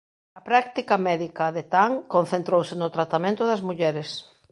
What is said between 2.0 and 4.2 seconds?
concentrouse no tratamento das mulleres.